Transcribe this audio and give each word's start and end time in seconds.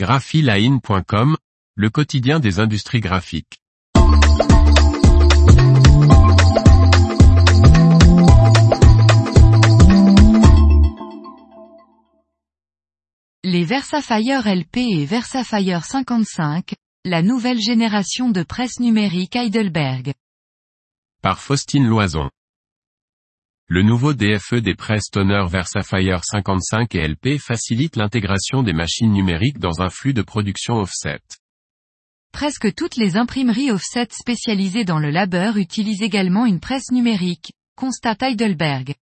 graphiline.com, 0.00 1.36
le 1.76 1.90
quotidien 1.90 2.40
des 2.40 2.58
industries 2.58 3.00
graphiques. 3.00 3.60
Les 13.44 13.64
Versafire 13.64 14.48
LP 14.48 14.78
et 14.78 15.04
Versafire 15.04 15.84
55, 15.84 16.72
la 17.04 17.20
nouvelle 17.20 17.60
génération 17.60 18.30
de 18.30 18.42
presse 18.42 18.80
numérique 18.80 19.36
Heidelberg. 19.36 20.14
Par 21.20 21.38
Faustine 21.38 21.86
Loison. 21.86 22.30
Le 23.72 23.82
nouveau 23.82 24.14
DFE 24.14 24.54
des 24.54 24.74
presses 24.74 25.10
Toner 25.12 25.44
Versafire 25.48 26.24
55 26.24 26.92
et 26.96 27.06
LP 27.06 27.38
facilite 27.38 27.94
l'intégration 27.94 28.64
des 28.64 28.72
machines 28.72 29.12
numériques 29.12 29.60
dans 29.60 29.80
un 29.80 29.88
flux 29.88 30.12
de 30.12 30.22
production 30.22 30.78
offset. 30.78 31.20
Presque 32.32 32.74
toutes 32.74 32.96
les 32.96 33.16
imprimeries 33.16 33.70
offset 33.70 34.08
spécialisées 34.10 34.82
dans 34.82 34.98
le 34.98 35.10
labeur 35.10 35.56
utilisent 35.56 36.02
également 36.02 36.46
une 36.46 36.58
presse 36.58 36.90
numérique, 36.90 37.52
constate 37.76 38.24
Heidelberg. 38.24 38.96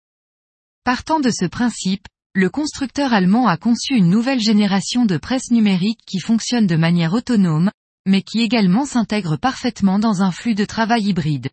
Partant 0.83 1.21
de 1.21 1.31
ce 1.31 1.47
principe, 1.47 2.09
le 2.35 2.51
constructeur 2.51 3.13
allemand 3.13 3.47
a 3.47 3.59
conçu 3.59 3.95
une 3.95 4.11
nouvelle 4.11 4.41
génération 4.41 5.07
de 5.07 5.17
presses 5.17 5.53
numériques 5.53 6.03
qui 6.09 6.19
fonctionne 6.19 6.67
de 6.67 6.75
manière 6.75 7.13
autonome, 7.13 7.71
mais 8.05 8.23
qui 8.23 8.41
également 8.41 8.85
s'intègre 8.85 9.37
parfaitement 9.37 10.01
dans 10.01 10.23
un 10.23 10.33
flux 10.33 10.57
de 10.57 10.65
travail 10.65 11.05
hybride. 11.05 11.51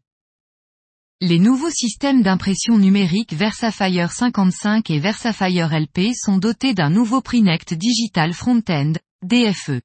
Les 1.25 1.39
nouveaux 1.39 1.69
systèmes 1.69 2.21
d'impression 2.21 2.77
numérique 2.77 3.31
Versafire 3.31 4.11
55 4.11 4.89
et 4.89 4.99
Versafire 4.99 5.69
LP 5.73 6.13
sont 6.13 6.37
dotés 6.37 6.73
d'un 6.73 6.89
nouveau 6.89 7.21
Prinect 7.21 7.73
Digital 7.73 8.33
Front-End, 8.33 8.91
DFE. 9.25 9.79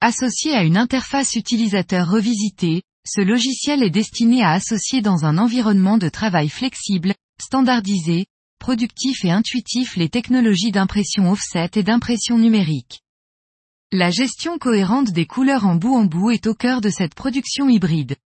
Associé 0.00 0.54
à 0.54 0.62
une 0.62 0.78
interface 0.78 1.34
utilisateur 1.34 2.08
revisitée, 2.08 2.80
ce 3.06 3.20
logiciel 3.20 3.82
est 3.82 3.90
destiné 3.90 4.42
à 4.42 4.52
associer 4.52 5.02
dans 5.02 5.26
un 5.26 5.36
environnement 5.36 5.98
de 5.98 6.08
travail 6.08 6.48
flexible, 6.48 7.14
standardisé, 7.38 8.24
productif 8.58 9.26
et 9.26 9.30
intuitif 9.30 9.96
les 9.96 10.08
technologies 10.08 10.72
d'impression 10.72 11.30
offset 11.30 11.72
et 11.74 11.82
d'impression 11.82 12.38
numérique. 12.38 13.02
La 13.92 14.08
gestion 14.08 14.56
cohérente 14.56 15.12
des 15.12 15.26
couleurs 15.26 15.66
en 15.66 15.74
bout 15.74 15.94
en 15.94 16.06
bout 16.06 16.30
est 16.30 16.46
au 16.46 16.54
cœur 16.54 16.80
de 16.80 16.88
cette 16.88 17.14
production 17.14 17.68
hybride. 17.68 18.16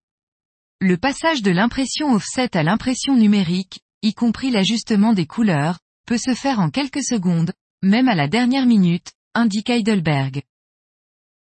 Le 0.84 0.97
passage 0.97 1.42
de 1.42 1.52
l'impression 1.52 2.12
offset 2.12 2.56
à 2.56 2.64
l'impression 2.64 3.16
numérique, 3.16 3.83
y 4.02 4.14
compris 4.14 4.50
l'ajustement 4.50 5.12
des 5.12 5.27
couleurs, 5.27 5.78
peut 6.08 6.19
se 6.19 6.34
faire 6.34 6.58
en 6.58 6.70
quelques 6.70 7.05
secondes, 7.05 7.52
même 7.84 8.08
à 8.08 8.16
la 8.16 8.27
dernière 8.27 8.66
minute, 8.66 9.12
indique 9.33 9.70
Heidelberg. 9.70 10.42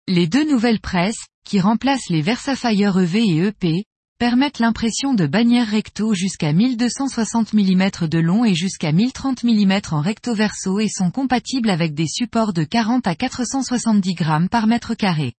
Les 0.06 0.28
deux 0.28 0.48
nouvelles 0.48 0.78
presses, 0.78 1.26
qui 1.44 1.58
remplacent 1.58 2.08
les 2.08 2.22
Versafire 2.22 2.96
EV 3.00 3.18
et 3.18 3.36
EP, 3.48 3.84
permettent 4.20 4.60
l'impression 4.60 5.12
de 5.12 5.26
bannières 5.26 5.70
recto 5.70 6.14
jusqu'à 6.14 6.52
1260 6.52 7.52
mm 7.52 8.06
de 8.08 8.18
long 8.20 8.44
et 8.44 8.54
jusqu'à 8.54 8.92
1030 8.92 9.42
mm 9.42 9.80
en 9.90 10.02
recto 10.02 10.34
verso 10.34 10.78
et 10.78 10.88
sont 10.88 11.10
compatibles 11.10 11.70
avec 11.70 11.94
des 11.94 12.06
supports 12.06 12.52
de 12.52 12.62
40 12.62 13.08
à 13.08 13.16
470 13.16 14.14
grammes 14.14 14.48
par 14.48 14.68
mètre 14.68 14.94
carré. 14.94 15.34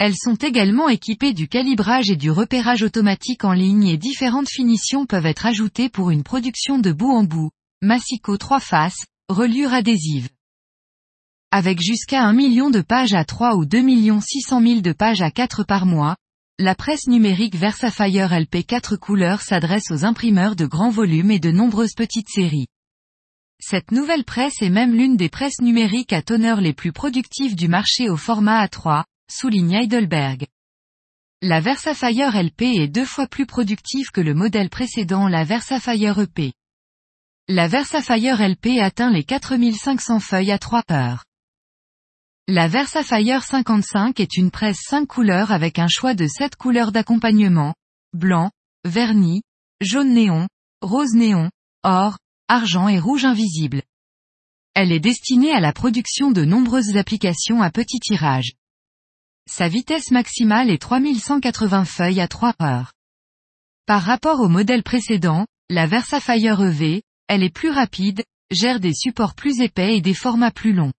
Elles 0.00 0.16
sont 0.16 0.36
également 0.36 0.88
équipées 0.88 1.34
du 1.34 1.46
calibrage 1.46 2.08
et 2.08 2.16
du 2.16 2.30
repérage 2.30 2.82
automatique 2.82 3.44
en 3.44 3.52
ligne 3.52 3.86
et 3.86 3.98
différentes 3.98 4.48
finitions 4.48 5.04
peuvent 5.04 5.26
être 5.26 5.44
ajoutées 5.44 5.90
pour 5.90 6.10
une 6.10 6.22
production 6.22 6.78
de 6.78 6.90
bout 6.90 7.10
en 7.10 7.22
bout, 7.22 7.50
massicot 7.82 8.38
trois 8.38 8.60
faces, 8.60 9.04
reliure 9.28 9.74
adhésive. 9.74 10.30
Avec 11.50 11.82
jusqu'à 11.82 12.24
1 12.24 12.32
million 12.32 12.70
de 12.70 12.80
pages 12.80 13.12
à 13.12 13.26
3 13.26 13.56
ou 13.56 13.66
2 13.66 13.82
600 14.22 14.62
000 14.62 14.80
de 14.80 14.92
pages 14.92 15.20
à 15.20 15.30
4 15.30 15.64
par 15.64 15.84
mois, 15.84 16.16
la 16.58 16.74
presse 16.74 17.06
numérique 17.06 17.56
Versafire 17.56 18.32
LP 18.32 18.64
4 18.66 18.96
couleurs 18.96 19.42
s'adresse 19.42 19.90
aux 19.90 20.06
imprimeurs 20.06 20.56
de 20.56 20.64
grands 20.64 20.88
volumes 20.88 21.30
et 21.30 21.40
de 21.40 21.50
nombreuses 21.50 21.94
petites 21.94 22.30
séries. 22.30 22.68
Cette 23.60 23.92
nouvelle 23.92 24.24
presse 24.24 24.62
est 24.62 24.70
même 24.70 24.94
l'une 24.94 25.18
des 25.18 25.28
presses 25.28 25.60
numériques 25.60 26.14
à 26.14 26.22
teneur 26.22 26.62
les 26.62 26.72
plus 26.72 26.92
productives 26.92 27.54
du 27.54 27.68
marché 27.68 28.08
au 28.08 28.16
format 28.16 28.64
A3, 28.64 29.04
souligne 29.30 29.74
Heidelberg. 29.74 30.46
La 31.42 31.60
Versafire 31.60 32.36
LP 32.36 32.62
est 32.62 32.88
deux 32.88 33.04
fois 33.04 33.26
plus 33.26 33.46
productive 33.46 34.10
que 34.12 34.20
le 34.20 34.34
modèle 34.34 34.68
précédent 34.68 35.28
la 35.28 35.44
Versafire 35.44 36.18
EP. 36.18 36.52
La 37.48 37.66
Versafire 37.66 38.46
LP 38.46 38.78
atteint 38.80 39.10
les 39.10 39.24
4500 39.24 40.20
feuilles 40.20 40.52
à 40.52 40.58
3 40.58 40.82
heures. 40.90 41.24
La 42.46 42.68
Versafire 42.68 43.42
55 43.42 44.20
est 44.20 44.36
une 44.36 44.50
presse 44.50 44.80
5 44.88 45.06
couleurs 45.06 45.52
avec 45.52 45.78
un 45.78 45.88
choix 45.88 46.14
de 46.14 46.26
7 46.26 46.56
couleurs 46.56 46.92
d'accompagnement, 46.92 47.74
blanc, 48.12 48.50
vernis, 48.84 49.42
jaune 49.80 50.12
néon, 50.12 50.48
rose 50.82 51.14
néon, 51.14 51.50
or, 51.84 52.18
argent 52.48 52.88
et 52.88 52.98
rouge 52.98 53.24
invisible. 53.24 53.82
Elle 54.74 54.92
est 54.92 55.00
destinée 55.00 55.52
à 55.52 55.60
la 55.60 55.72
production 55.72 56.30
de 56.30 56.44
nombreuses 56.44 56.96
applications 56.96 57.62
à 57.62 57.70
petit 57.70 58.00
tirage. 58.00 58.52
Sa 59.50 59.66
vitesse 59.66 60.12
maximale 60.12 60.70
est 60.70 60.80
3180 60.80 61.84
feuilles 61.84 62.20
à 62.20 62.28
3 62.28 62.54
heures. 62.62 62.92
Par 63.84 64.00
rapport 64.00 64.38
au 64.38 64.48
modèle 64.48 64.84
précédent, 64.84 65.44
la 65.68 65.86
Versafire 65.86 66.62
EV, 66.62 67.02
elle 67.26 67.42
est 67.42 67.52
plus 67.52 67.70
rapide, 67.70 68.22
gère 68.52 68.78
des 68.78 68.94
supports 68.94 69.34
plus 69.34 69.60
épais 69.60 69.96
et 69.96 70.00
des 70.00 70.14
formats 70.14 70.52
plus 70.52 70.72
longs. 70.72 70.92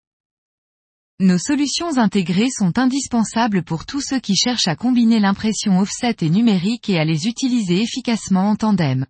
Nos 1.22 1.38
solutions 1.38 1.98
intégrées 1.98 2.50
sont 2.50 2.78
indispensables 2.78 3.64
pour 3.64 3.86
tous 3.86 4.02
ceux 4.02 4.20
qui 4.20 4.36
cherchent 4.36 4.68
à 4.68 4.76
combiner 4.76 5.22
l'impression 5.22 5.80
offset 5.80 6.18
et 6.20 6.30
numérique 6.30 6.90
et 6.90 7.00
à 7.00 7.06
les 7.06 7.28
utiliser 7.28 7.82
efficacement 7.82 8.50
en 8.50 8.58
tandem. 8.58 9.06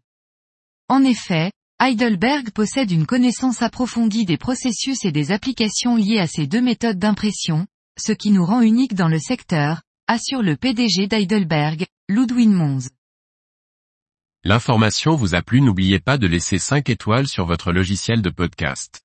En 0.87 1.03
effet, 1.03 1.51
Heidelberg 1.81 2.51
possède 2.51 2.91
une 2.91 3.07
connaissance 3.07 3.63
approfondie 3.63 4.25
des 4.25 4.37
processus 4.37 5.03
et 5.03 5.11
des 5.11 5.31
applications 5.31 5.95
liées 5.95 6.19
à 6.19 6.27
ces 6.27 6.45
deux 6.45 6.61
méthodes 6.61 6.99
d'impression, 6.99 7.65
ce 7.99 8.11
qui 8.11 8.31
nous 8.31 8.45
rend 8.45 8.61
unique 8.61 8.95
dans 8.95 9.07
le 9.07 9.19
secteur, 9.19 9.81
assure 10.07 10.41
le 10.41 10.55
PDG 10.55 11.07
d'Heidelberg, 11.07 11.85
Ludwin 12.09 12.51
Mons. 12.51 12.89
L'information 14.43 15.15
vous 15.15 15.35
a 15.35 15.41
plu 15.41 15.61
n'oubliez 15.61 15.99
pas 15.99 16.17
de 16.17 16.25
laisser 16.25 16.57
5 16.57 16.89
étoiles 16.89 17.27
sur 17.27 17.45
votre 17.45 17.71
logiciel 17.71 18.21
de 18.21 18.29
podcast. 18.29 19.01